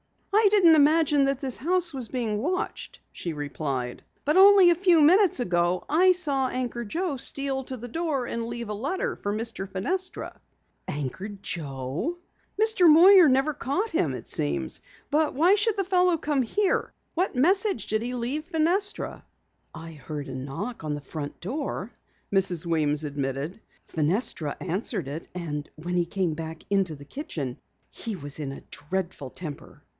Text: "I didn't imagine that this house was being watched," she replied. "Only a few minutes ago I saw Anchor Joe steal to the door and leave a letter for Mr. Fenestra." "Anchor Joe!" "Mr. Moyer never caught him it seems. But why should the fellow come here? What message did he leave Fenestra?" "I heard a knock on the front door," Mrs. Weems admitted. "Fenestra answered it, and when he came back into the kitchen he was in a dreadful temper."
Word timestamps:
"I 0.33 0.47
didn't 0.49 0.75
imagine 0.75 1.25
that 1.25 1.39
this 1.39 1.57
house 1.57 1.93
was 1.93 2.07
being 2.09 2.39
watched," 2.39 2.99
she 3.11 3.31
replied. 3.33 4.03
"Only 4.27 4.71
a 4.71 4.75
few 4.75 4.99
minutes 4.99 5.39
ago 5.39 5.85
I 5.87 6.11
saw 6.13 6.47
Anchor 6.49 6.83
Joe 6.83 7.15
steal 7.17 7.63
to 7.65 7.77
the 7.77 7.87
door 7.87 8.25
and 8.25 8.47
leave 8.47 8.67
a 8.67 8.73
letter 8.73 9.15
for 9.15 9.31
Mr. 9.31 9.71
Fenestra." 9.71 10.41
"Anchor 10.87 11.29
Joe!" 11.29 12.17
"Mr. 12.59 12.89
Moyer 12.89 13.29
never 13.29 13.53
caught 13.53 13.91
him 13.91 14.15
it 14.15 14.27
seems. 14.27 14.81
But 15.11 15.35
why 15.35 15.53
should 15.53 15.77
the 15.77 15.83
fellow 15.83 16.17
come 16.17 16.41
here? 16.41 16.91
What 17.13 17.35
message 17.35 17.85
did 17.85 18.01
he 18.01 18.15
leave 18.15 18.45
Fenestra?" 18.45 19.23
"I 19.75 19.91
heard 19.91 20.27
a 20.27 20.35
knock 20.35 20.83
on 20.83 20.95
the 20.95 21.01
front 21.01 21.39
door," 21.39 21.93
Mrs. 22.33 22.65
Weems 22.65 23.03
admitted. 23.03 23.61
"Fenestra 23.85 24.57
answered 24.59 25.07
it, 25.07 25.27
and 25.35 25.69
when 25.75 25.95
he 25.95 26.05
came 26.05 26.33
back 26.33 26.63
into 26.71 26.95
the 26.95 27.05
kitchen 27.05 27.59
he 27.91 28.15
was 28.15 28.39
in 28.39 28.51
a 28.51 28.61
dreadful 28.71 29.29
temper." 29.29 29.83